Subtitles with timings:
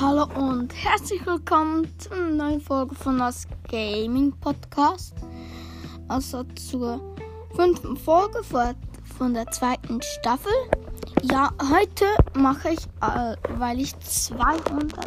[0.00, 5.14] Hallo und herzlich willkommen zu einer neuen Folge von das Gaming Podcast.
[6.08, 7.14] Also zur
[7.54, 10.52] fünften Folge von der zweiten Staffel.
[11.20, 15.04] Ja, heute mache ich, äh, weil ich 201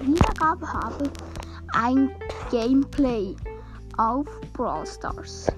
[0.00, 1.10] Wiedergabe habe,
[1.74, 2.10] ein
[2.50, 3.36] Gameplay
[3.98, 4.24] auf
[4.54, 5.48] Brawl Stars.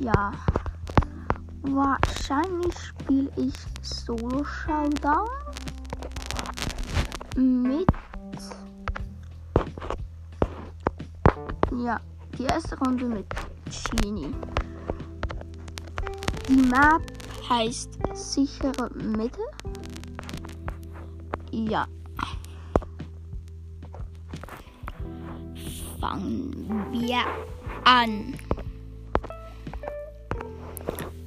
[0.00, 0.32] Ja,
[1.62, 5.30] wahrscheinlich spiele ich Solo Showdown
[7.36, 7.86] mit.
[11.76, 12.00] Ja,
[12.38, 13.26] die erste Runde mit
[13.90, 14.34] Genie.
[16.48, 17.02] Die Map
[17.48, 19.40] heißt sichere Mitte.
[21.50, 21.86] Ja.
[26.00, 27.24] Fangen wir
[27.84, 28.34] an.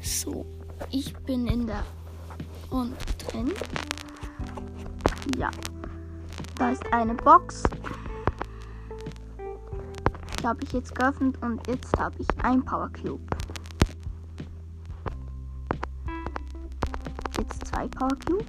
[0.02, 0.46] So,
[0.92, 1.84] ich bin in der
[2.72, 3.52] Runde drin.
[5.38, 5.50] Ja.
[6.60, 7.64] Da ist eine Box.
[10.38, 13.24] Die habe ich jetzt geöffnet und jetzt habe ich ein Power Cube.
[17.38, 18.44] Jetzt zwei Power Cube.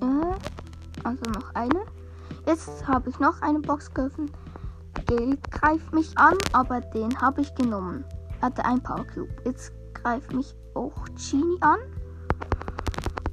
[0.00, 1.86] Äh, also noch eine.
[2.46, 4.32] Jetzt habe ich noch eine Box geöffnet.
[5.06, 8.04] Geld greift mich an, aber den habe ich genommen.
[8.42, 9.30] Hatte ein Power Cube.
[9.44, 11.78] Jetzt greift mich auch Genie an.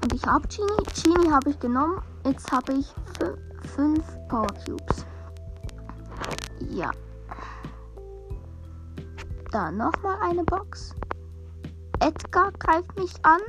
[0.03, 0.83] Und ich habe Genie.
[0.93, 1.99] Genie habe ich genommen.
[2.27, 2.93] Jetzt habe ich
[3.73, 5.05] fünf Power Cubes.
[6.59, 6.91] Ja.
[9.53, 10.93] Dann nochmal eine Box.
[12.01, 13.39] Edgar greift mich an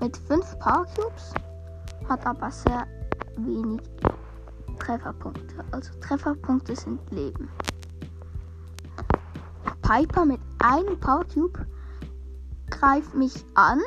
[0.00, 1.34] mit fünf Power Cubes,
[2.08, 2.86] hat aber sehr
[3.36, 3.80] wenig
[4.78, 5.64] Trefferpunkte.
[5.72, 7.50] Also Trefferpunkte sind Leben.
[9.82, 11.66] Piper mit einem Power Cube
[12.70, 13.80] greift mich an.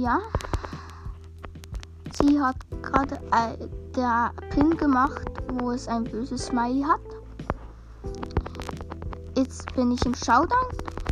[0.00, 0.20] Ja.
[2.18, 7.00] Sie hat gerade äh, der Pin gemacht, wo es ein böses Smiley hat.
[9.36, 10.66] Jetzt bin ich im Showdown.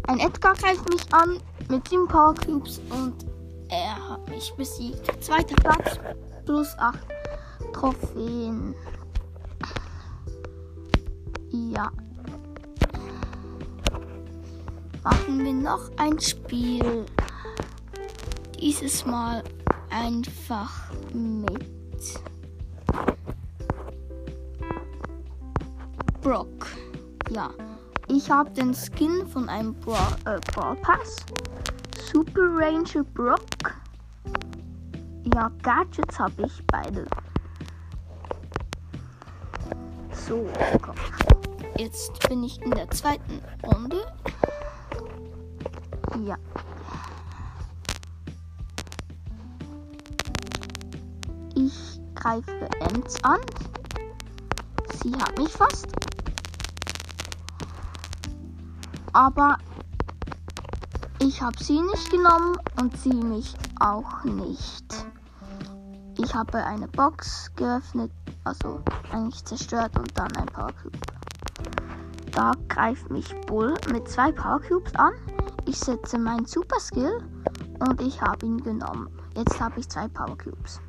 [0.07, 1.39] Ein Edgar greift mich an
[1.69, 3.27] mit 7 Power Cubes und
[3.69, 5.23] er hat mich besiegt.
[5.23, 5.99] Zweiter Platz
[6.47, 6.99] plus 8
[7.73, 8.75] Trophäen.
[11.51, 11.91] Ja.
[15.05, 17.05] Machen wir noch ein Spiel.
[18.61, 19.43] Dieses Mal
[19.89, 21.65] einfach mit
[26.21, 26.67] Brock.
[27.31, 27.51] Ja,
[28.09, 30.39] ich habe den Skin von einem Brawl, äh,
[30.83, 31.25] Pass.
[32.13, 33.81] Super Ranger Brock.
[35.35, 37.07] Ja, Gadgets habe ich beide.
[40.13, 40.47] So,
[40.83, 40.97] komm.
[41.79, 44.03] Jetzt bin ich in der zweiten Runde.
[46.27, 46.37] Ja.
[52.21, 53.41] Greife Ems an.
[55.03, 55.89] Sie hat mich fast.
[59.13, 59.57] Aber
[61.19, 65.07] ich habe sie nicht genommen und sie mich auch nicht.
[66.19, 68.13] Ich habe eine Box geöffnet,
[68.45, 70.99] also eigentlich zerstört und dann ein Power Cube.
[72.33, 75.15] Da greift mich Bull mit zwei Power Cubes an.
[75.67, 77.23] Ich setze meinen Super Skill
[77.89, 79.09] und ich habe ihn genommen.
[79.35, 80.81] Jetzt habe ich zwei Power Cubes.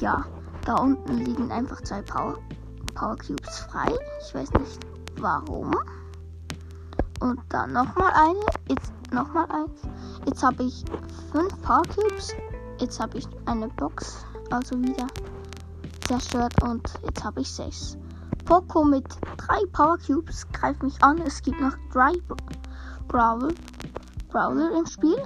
[0.00, 0.24] Ja,
[0.64, 2.38] da unten liegen einfach zwei Power,
[2.94, 3.92] Power Cubes frei.
[4.20, 4.80] Ich weiß nicht
[5.18, 5.74] warum.
[7.20, 8.40] Und dann nochmal eine.
[8.68, 9.82] Jetzt nochmal eins.
[10.24, 10.84] Jetzt habe ich
[11.32, 12.34] fünf Power Cubes.
[12.78, 14.24] Jetzt habe ich eine Box.
[14.50, 15.06] Also wieder
[16.08, 16.54] zerstört.
[16.62, 17.98] Und jetzt habe ich sechs.
[18.46, 19.04] Poco mit
[19.36, 21.18] drei Power Cubes greift mich an.
[21.18, 22.12] Es gibt noch drei
[23.06, 23.52] Brawler,
[24.28, 25.22] Brawler im Spiel.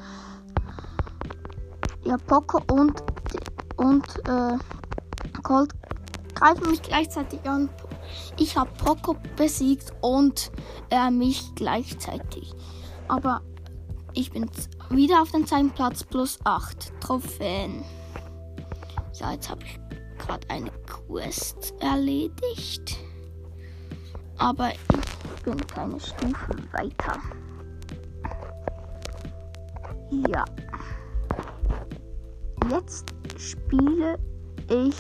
[2.03, 3.03] Ja, Poco und
[3.77, 4.59] und äh,
[5.43, 5.73] Colt
[6.35, 7.69] greifen mich gleichzeitig an.
[8.39, 10.51] Ich habe Poco besiegt und
[10.91, 12.53] er mich gleichzeitig.
[13.09, 13.41] Aber
[14.12, 14.50] ich bin
[14.91, 17.85] wieder auf dem zweiten Platz plus 8 Trophäen.
[19.15, 19.81] Ja, jetzt habe ich
[20.19, 22.97] gerade eine Quest erledigt.
[24.38, 27.19] Aber ich bin keine Stufe weiter.
[30.29, 30.44] Ja.
[32.70, 34.19] Jetzt spiele
[34.69, 34.96] ich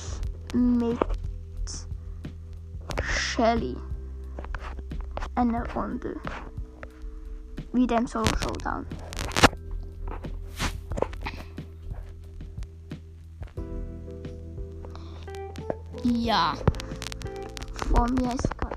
[0.54, 0.98] mit
[3.02, 3.76] Shelly
[5.34, 6.16] eine Runde.
[7.72, 8.86] Wieder im Solo Showdown.
[16.02, 16.54] Ja.
[17.88, 18.76] Vor mir ist gerade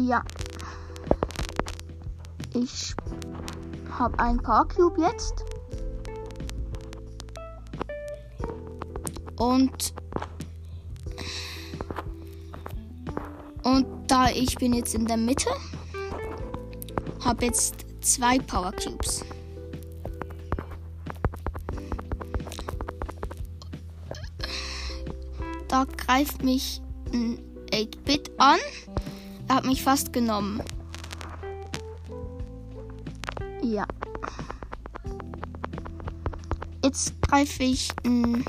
[0.00, 0.22] Ja.
[2.54, 2.94] Ich
[3.98, 5.55] habe einen Power Cube jetzt.
[9.36, 9.94] Und
[13.62, 15.50] und da ich bin jetzt in der Mitte,
[17.24, 19.24] habe jetzt zwei Power Cubes.
[25.68, 26.80] Da greift mich
[27.12, 27.38] ein
[27.72, 28.58] 8-Bit an.
[29.48, 30.62] Er hat mich fast genommen.
[33.62, 33.86] Ja.
[36.84, 38.44] Jetzt greife ich ein,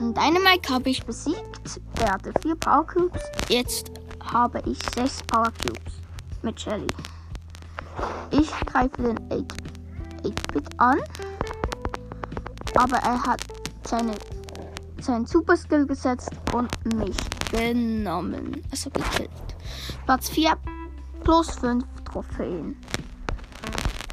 [0.00, 1.80] ein Dynamite habe ich besiegt.
[2.00, 3.22] Er hatte vier Power Cubes.
[3.48, 3.90] Jetzt
[4.24, 5.94] habe ich sechs Power Cubes
[6.42, 6.86] mit Shelly.
[8.30, 10.98] Ich greife den 8-Bit an.
[12.76, 13.40] Aber er hat
[13.84, 14.12] seine,
[15.00, 17.16] seinen Super Skill gesetzt und mich
[17.50, 18.62] genommen.
[18.70, 19.30] Also gekillt.
[20.04, 20.56] Platz 4
[21.24, 22.76] plus 5 Trophäen.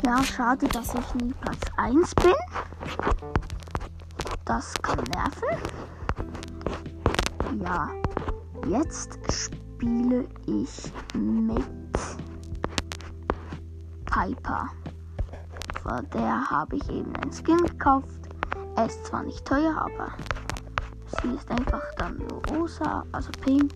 [0.04, 2.34] Ja, schade, dass ich nie Platz 1 bin.
[4.46, 5.60] Das kann nerven.
[7.64, 7.90] Ja,
[8.68, 11.66] jetzt spiele ich mit
[14.06, 14.70] Piper.
[15.82, 18.30] Vor der habe ich eben einen Skin gekauft.
[18.76, 20.14] Er ist zwar nicht teuer, aber
[21.22, 22.22] sie ist einfach dann
[22.52, 23.74] rosa, also pink.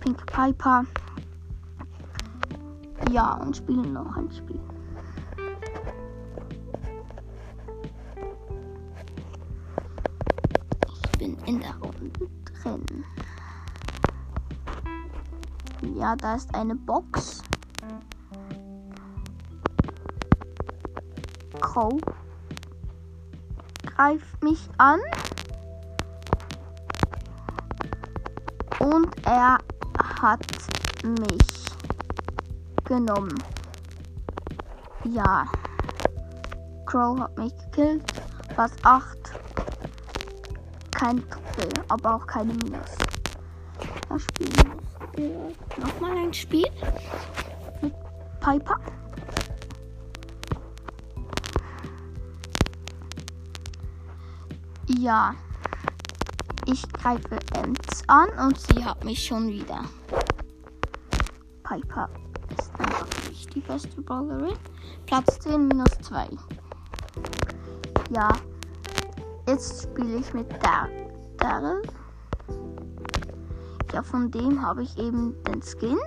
[0.00, 0.84] Pink Piper
[3.12, 4.60] ja und spielen noch ein Spiel.
[16.00, 17.42] Ja, da ist eine Box.
[21.60, 22.00] Crow
[23.84, 24.98] greift mich an.
[28.78, 29.58] Und er
[30.22, 30.40] hat
[31.04, 31.66] mich
[32.84, 33.34] genommen.
[35.04, 35.44] Ja.
[36.86, 38.10] Crow hat mich gekillt.
[38.56, 39.18] Was 8.
[40.92, 42.96] Kein Trophäe, aber auch keine Minus.
[44.08, 44.48] Das Spiel
[45.76, 46.66] nochmal ein Spiel
[47.82, 47.94] mit
[48.40, 48.78] Piper.
[54.98, 55.34] Ja.
[56.66, 59.84] Ich greife Ents an und sie hat mich schon wieder.
[61.62, 62.10] Piper
[63.54, 64.56] die beste Brawlerin.
[65.06, 66.28] Platz 10 minus 2.
[68.10, 68.28] Ja.
[69.46, 70.46] Jetzt spiele ich mit
[71.38, 71.82] Daryl.
[73.92, 75.98] Ja, von dem habe ich eben den Skin.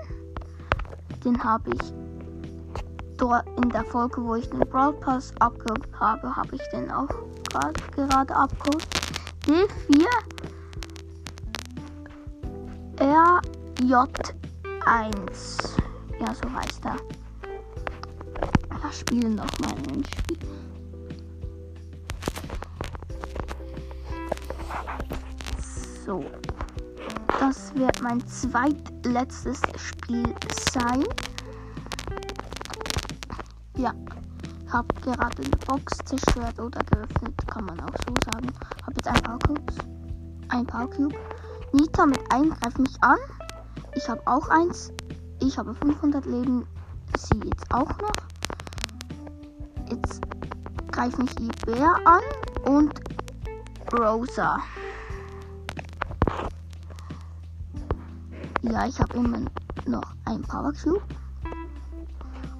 [1.23, 1.93] Den habe ich
[3.17, 7.09] dort in der Folge, wo ich den Brawl Pass abgeholt habe, habe ich den auch
[7.49, 8.87] grad, gerade abgeholt.
[9.45, 10.05] D4
[12.97, 15.77] RJ1.
[16.19, 16.97] Ja, so heißt er
[18.93, 20.37] spielen noch mal ein Spiel.
[26.05, 26.23] So.
[27.45, 30.23] Das wird mein zweitletztes Spiel
[30.71, 31.03] sein.
[33.75, 33.93] Ja.
[34.65, 38.47] Ich habe gerade eine Box zerstört oder geöffnet, kann man auch so sagen.
[38.83, 39.75] Habe jetzt ein Power Cubes.
[40.47, 41.15] Ein Power Cube.
[41.73, 43.17] Nita mit einem greift mich an.
[43.93, 44.93] Ich habe auch eins.
[45.41, 46.65] Ich habe 500 Leben.
[47.17, 48.15] Sie jetzt auch noch.
[49.91, 50.21] Jetzt
[50.93, 52.21] greift mich Ibea an
[52.63, 52.93] und
[53.91, 54.59] Rosa.
[58.63, 59.39] Ja, ich habe immer
[59.85, 61.01] noch ein Power Cube.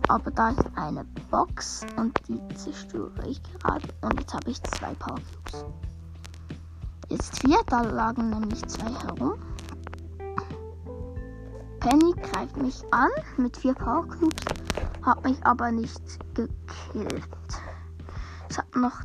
[0.09, 3.87] Aber da ist eine Box und die zerstöre ich gerade.
[4.01, 5.65] Und jetzt habe ich zwei Power Cubes.
[7.09, 9.33] Jetzt vier, da lagen nämlich zwei herum.
[11.79, 14.43] Penny greift mich an mit vier Power Cubes
[15.03, 16.01] hat mich aber nicht
[16.33, 17.27] gekillt.
[18.49, 19.01] Es hat noch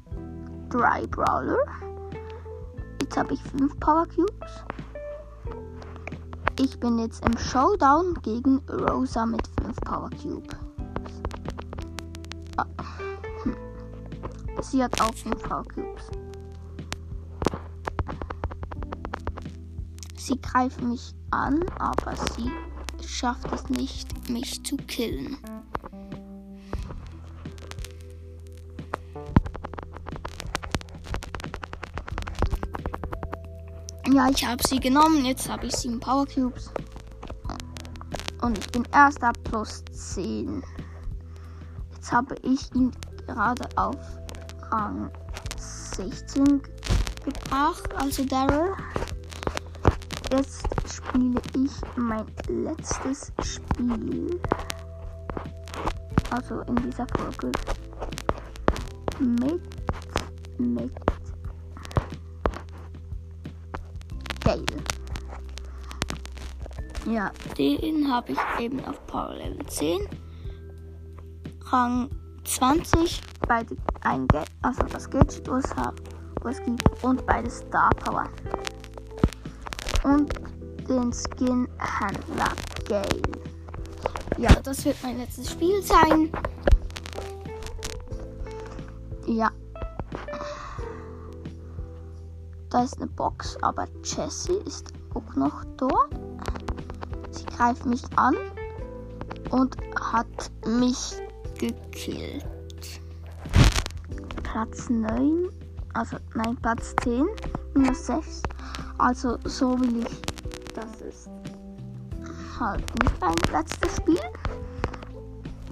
[0.71, 1.59] drei Brawler.
[3.01, 4.65] Jetzt habe ich fünf Power Cubes.
[6.61, 10.57] Ich bin jetzt im Showdown gegen Rosa mit fünf Power Cubes.
[12.57, 12.67] Ah.
[13.45, 13.57] Hm.
[14.61, 16.11] Sie hat auch fünf Power Cubes.
[20.17, 22.51] Sie greift mich an, aber sie
[23.07, 25.39] schafft es nicht, mich zu killen.
[34.11, 35.27] Ja, ich habe sie genommen.
[35.27, 36.71] Jetzt habe ich sieben Power Cubes.
[38.41, 40.63] Und ich bin erster plus 10.
[41.95, 42.91] Jetzt habe ich ihn
[43.27, 43.97] gerade auf
[44.71, 45.11] Rang
[45.59, 46.63] 16
[47.23, 48.75] gebracht, also Daryl.
[50.33, 54.41] Jetzt spiele ich mein letztes Spiel.
[56.31, 57.53] also in dieser Folge
[59.19, 59.61] mit,
[60.59, 61.08] mit
[64.67, 64.83] Gale.
[67.07, 70.01] Ja, den habe ich eben auf Power Level 10.
[71.71, 72.11] Rang
[72.45, 75.65] 20, beide ein Ge also das Gadget, was,
[76.43, 78.29] was gibt und beide Star Power.
[80.05, 80.33] Und
[80.89, 82.53] den Skin Händler
[82.89, 83.23] Gale.
[84.39, 86.31] Ja, das wird mein letztes Spiel sein.
[89.27, 89.51] Ja.
[92.79, 96.15] Da ist eine Box, aber Jessie ist auch noch dort.
[97.33, 98.37] Sie greift mich an
[99.51, 101.17] und hat mich
[101.59, 102.47] gekillt.
[104.45, 105.49] Platz 9,
[105.95, 107.27] also nein, Platz 10,
[107.75, 108.43] minus 6.
[108.99, 111.29] Also so will ich, das ist
[112.61, 114.21] halt nicht mein letztes Spiel.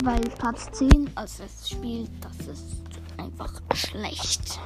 [0.03, 2.83] Weil Platz 10 als letztes Spiel, das ist
[3.17, 4.59] einfach schlecht.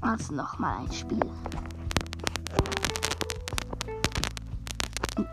[0.00, 1.20] Also nochmal ein Spiel.
[5.16, 5.26] In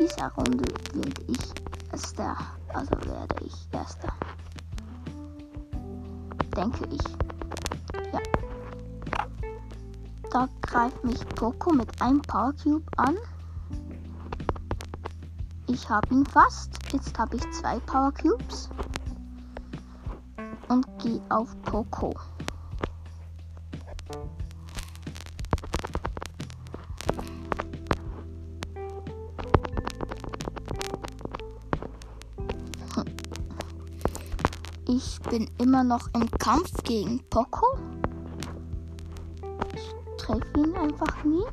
[0.00, 2.36] dieser Runde werde ich Erster.
[2.72, 4.12] Also werde ich Erster.
[6.56, 7.02] Denke ich.
[8.12, 8.20] Ja.
[10.30, 13.16] Da greift mich Poco mit einem Power Cube an.
[15.66, 16.78] Ich habe ihn fast.
[16.92, 18.70] Jetzt habe ich zwei Power Cubes.
[20.68, 22.14] Und gehe auf Poco.
[34.88, 37.66] Ich bin immer noch im Kampf gegen Poco.
[39.74, 41.44] Ich treffe ihn einfach nie.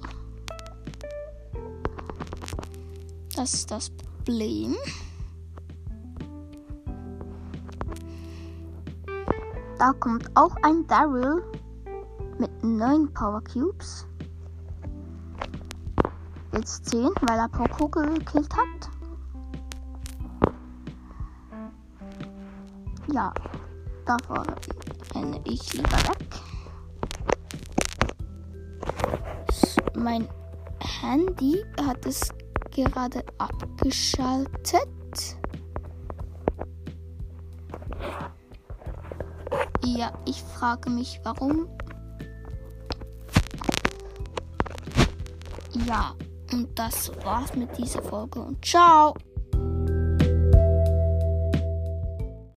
[3.35, 4.75] Das ist das Problem.
[9.79, 11.43] Da kommt auch ein Daryl
[12.43, 14.05] mit neun Power Cubes.
[16.51, 18.89] Jetzt 10, weil er Poco gekillt hat.
[23.13, 23.33] Ja,
[24.05, 24.45] davor
[25.15, 26.27] renne ich lieber weg.
[29.95, 30.27] Mein
[30.99, 32.29] Handy hat es
[32.71, 34.89] gerade abgeschaltet.
[39.85, 41.69] Ja, ich frage mich, warum.
[45.87, 46.15] Ja,
[46.51, 49.15] und das war's mit dieser Folge und ciao.